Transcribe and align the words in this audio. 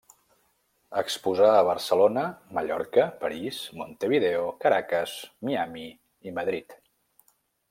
Exposà 1.01 1.49
a 1.57 1.65
Barcelona, 1.67 2.23
Mallorca, 2.59 3.05
París, 3.25 3.61
Montevideo, 3.83 4.49
Caracas, 4.65 5.17
Miami 5.51 5.87
i 6.31 6.35
Madrid. 6.41 6.77